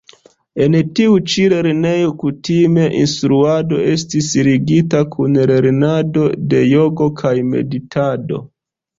En 0.65 0.75
tiu 0.99 1.15
ĉi 1.31 1.43
lernejo 1.51 2.13
kutima 2.21 2.85
instruado 2.99 3.81
estis 3.91 4.29
ligita 4.47 5.01
kun 5.17 5.37
lernado 5.51 6.23
de 6.55 6.63
jogo 6.71 7.11
kaj 7.21 7.35
meditado. 7.51 8.41